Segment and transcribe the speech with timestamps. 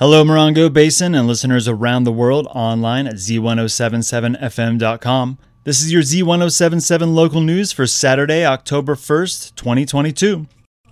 [0.00, 5.38] Hello, Morongo Basin and listeners around the world online at z1077fm.com.
[5.64, 10.46] This is your Z1077 local news for Saturday, October 1st, 2022.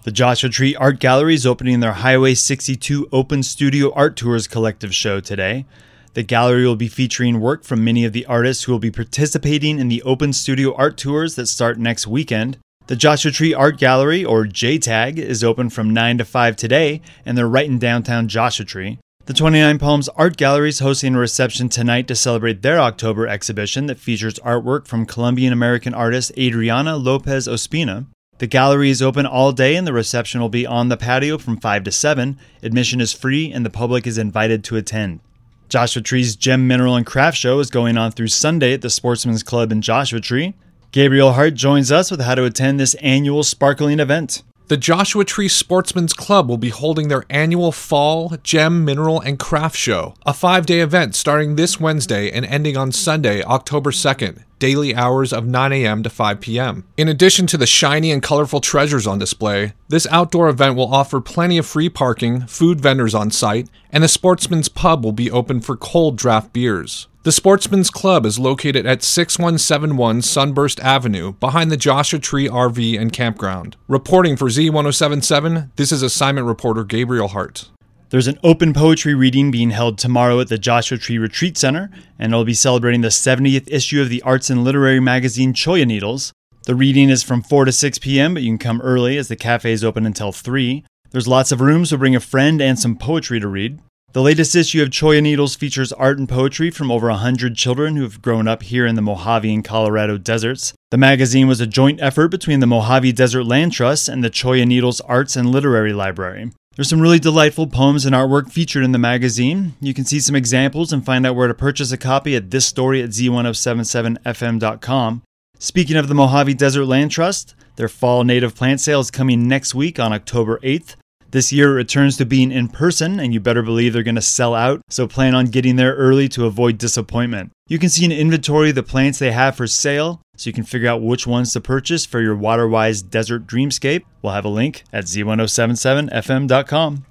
[0.05, 4.95] The Joshua Tree Art Gallery is opening their Highway 62 Open Studio Art Tours collective
[4.95, 5.65] show today.
[6.13, 9.79] The gallery will be featuring work from many of the artists who will be participating
[9.79, 12.59] in the Open Studio Art Tours that start next weekend.
[12.89, 17.37] The Joshua Tree Art Gallery, or JTAG, is open from 9 to 5 today, and
[17.37, 18.99] they're right in downtown Joshua Tree.
[19.27, 23.85] The 29 Palms Art Gallery is hosting a reception tonight to celebrate their October exhibition
[23.87, 28.07] that features artwork from Colombian American artist Adriana Lopez Ospina.
[28.39, 31.59] The gallery is open all day and the reception will be on the patio from
[31.59, 32.39] 5 to 7.
[32.63, 35.21] Admission is free and the public is invited to attend.
[35.69, 39.43] Joshua Tree's Gem Mineral and Craft Show is going on through Sunday at the Sportsman's
[39.43, 40.55] Club in Joshua Tree.
[40.91, 44.43] Gabriel Hart joins us with how to attend this annual sparkling event.
[44.69, 49.77] The Joshua Tree Sportsman's Club will be holding their annual Fall Gem, Mineral, and Craft
[49.77, 54.95] Show, a five day event starting this Wednesday and ending on Sunday, October 2nd, daily
[54.95, 56.03] hours of 9 a.m.
[56.03, 56.85] to 5 p.m.
[56.97, 61.21] In addition to the shiny and colorful treasures on display, this outdoor event will offer
[61.21, 65.61] plenty of free parking, food vendors on site, and the Sportsman's Pub will be open
[65.61, 67.09] for cold draft beers.
[67.29, 73.13] The Sportsman's Club is located at 6171 Sunburst Avenue, behind the Joshua Tree RV and
[73.13, 73.77] Campground.
[73.87, 77.69] Reporting for Z1077, this is assignment reporter Gabriel Hart.
[78.09, 82.33] There's an open poetry reading being held tomorrow at the Joshua Tree Retreat Center, and
[82.33, 86.33] it'll be celebrating the 70th issue of the arts and literary magazine Cholla Needles.
[86.65, 89.37] The reading is from 4 to 6 p.m., but you can come early as the
[89.37, 90.83] cafe is open until 3.
[91.11, 93.81] There's lots of room, so bring a friend and some poetry to read.
[94.15, 98.05] The latest issue of Cholla Needles features art and poetry from over 100 children who
[98.05, 100.73] have grown up here in the Mojave and Colorado deserts.
[100.91, 104.67] The magazine was a joint effort between the Mojave Desert Land Trust and the Cholla
[104.67, 106.53] Needles Arts and Literary Library.
[106.75, 109.75] There's some really delightful poems and artwork featured in the magazine.
[109.79, 112.65] You can see some examples and find out where to purchase a copy at this
[112.65, 115.23] story at z1077fm.com.
[115.59, 119.75] Speaking of the Mojave Desert Land Trust, their fall native plant sale is coming next
[119.75, 120.95] week on October 8th.
[121.31, 124.23] This year it returns to being in person, and you better believe they're going to
[124.23, 127.53] sell out, so plan on getting there early to avoid disappointment.
[127.67, 130.65] You can see an inventory of the plants they have for sale, so you can
[130.65, 134.05] figure out which ones to purchase for your Waterwise Desert Dreamscape.
[134.23, 137.05] We'll have a link at z1077fm.com.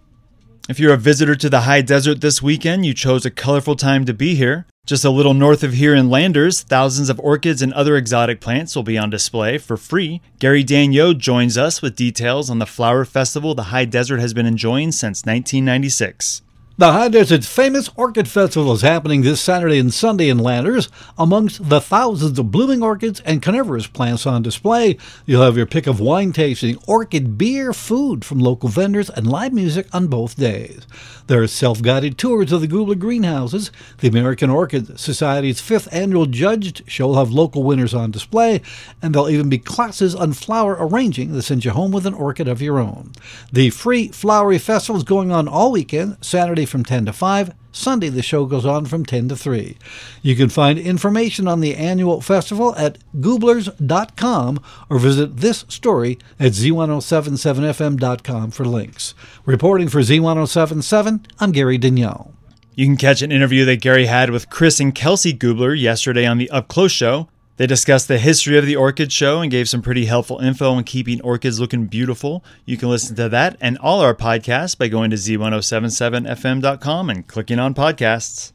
[0.68, 4.04] If you're a visitor to the high desert this weekend, you chose a colorful time
[4.06, 4.66] to be here.
[4.88, 8.74] Just a little north of here in Landers, thousands of orchids and other exotic plants
[8.74, 10.22] will be on display for free.
[10.40, 14.46] Gary Daigneault joins us with details on the flower festival the high desert has been
[14.46, 16.42] enjoying since 1996.
[16.80, 20.90] The High Desert's famous Orchid Festival is happening this Saturday and Sunday in Landers.
[21.18, 25.88] Amongst the thousands of blooming orchids and carnivorous plants on display, you'll have your pick
[25.88, 30.86] of wine tasting, orchid beer, food from local vendors, and live music on both days.
[31.26, 33.72] There are self guided tours of the Gubler greenhouses.
[33.98, 38.62] The American Orchid Society's fifth annual judged show will have local winners on display,
[39.02, 42.48] and there'll even be classes on flower arranging that send you home with an orchid
[42.48, 43.14] of your own.
[43.52, 47.54] The free flowery festival is going on all weekend, Saturday from 10 to 5.
[47.72, 49.78] Sunday, the show goes on from 10 to 3.
[50.22, 56.52] You can find information on the annual festival at gublers.com or visit this story at
[56.54, 59.14] z1077fm.com for links.
[59.46, 62.32] Reporting for Z1077, I'm Gary Daigneault.
[62.76, 66.38] You can catch an interview that Gary had with Chris and Kelsey Gubler yesterday on
[66.38, 67.28] the Up Close show.
[67.58, 70.84] They discussed the history of the orchid show and gave some pretty helpful info on
[70.84, 72.44] keeping orchids looking beautiful.
[72.66, 77.58] You can listen to that and all our podcasts by going to z1077fm.com and clicking
[77.58, 78.54] on podcasts.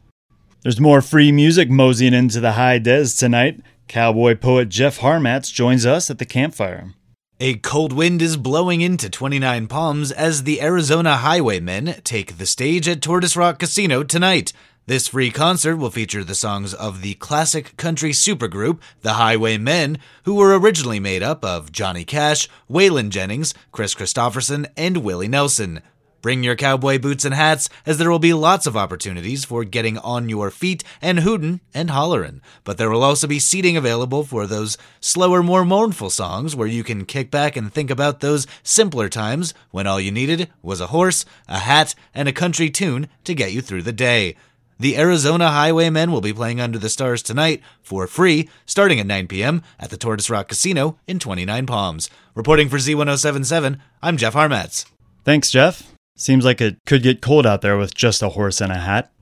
[0.62, 3.60] There's more free music moseying into the high des tonight.
[3.88, 6.94] Cowboy poet Jeff Harmatz joins us at the campfire.
[7.40, 12.86] A cold wind is blowing into 29 Palms as the Arizona Highwaymen take the stage
[12.86, 14.52] at Tortoise Rock Casino tonight.
[14.86, 20.34] This free concert will feature the songs of the classic country supergroup, the Highwaymen, who
[20.34, 25.82] were originally made up of Johnny Cash, Waylon Jennings, Kris Kristofferson, and Willie Nelson.
[26.20, 29.98] Bring your cowboy boots and hats, as there will be lots of opportunities for getting
[29.98, 32.42] on your feet and hootin' and hollerin'.
[32.64, 36.82] But there will also be seating available for those slower, more mournful songs where you
[36.82, 40.88] can kick back and think about those simpler times when all you needed was a
[40.88, 44.34] horse, a hat, and a country tune to get you through the day.
[44.78, 49.28] The Arizona Highwaymen will be playing under the stars tonight for free, starting at 9
[49.28, 49.62] p.m.
[49.78, 52.10] at the Tortoise Rock Casino in 29 Palms.
[52.34, 54.86] Reporting for Z1077, I'm Jeff Harmatz.
[55.24, 55.92] Thanks, Jeff.
[56.16, 59.12] Seems like it could get cold out there with just a horse and a hat.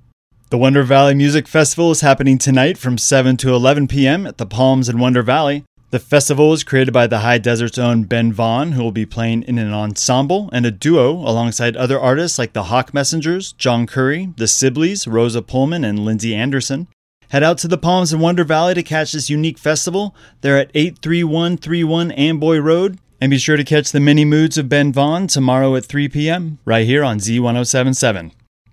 [0.50, 4.26] The Wonder Valley Music Festival is happening tonight from 7 to 11 p.m.
[4.26, 5.64] at the Palms in Wonder Valley.
[5.90, 9.42] The festival is created by the High Desert's own Ben Vaughn, who will be playing
[9.42, 14.32] in an ensemble and a duo alongside other artists like the Hawk Messengers, John Curry,
[14.36, 16.86] the Sibleys, Rosa Pullman, and Lindsay Anderson.
[17.30, 20.14] Head out to the Palms and Wonder Valley to catch this unique festival.
[20.42, 23.00] They're at 83131 Amboy Road.
[23.20, 26.60] And be sure to catch the many moods of Ben Vaughn tomorrow at 3 p.m.
[26.64, 28.30] right here on Z1077.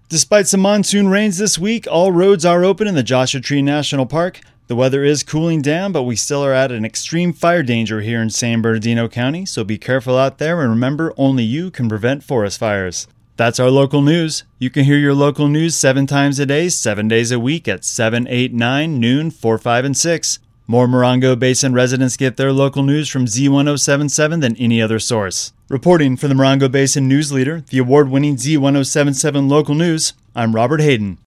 [0.08, 4.06] Despite some monsoon rains this week, all roads are open in the Joshua Tree National
[4.06, 4.40] Park.
[4.68, 8.22] The weather is cooling down, but we still are at an extreme fire danger here
[8.22, 12.22] in San Bernardino County, so be careful out there and remember only you can prevent
[12.22, 13.08] forest fires.
[13.38, 14.44] That's our local news.
[14.60, 17.86] You can hear your local news seven times a day, seven days a week at
[17.86, 20.40] 7, 8, 9, noon, 4, 5, and 6.
[20.68, 25.54] More Morongo Basin residents get their local news from Z1077 than any other source.
[25.70, 30.82] Reporting for the Morongo Basin News Leader, the award winning Z1077 local news, I'm Robert
[30.82, 31.20] Haydon.